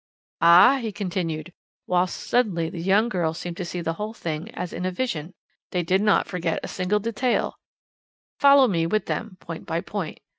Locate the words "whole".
3.93-4.15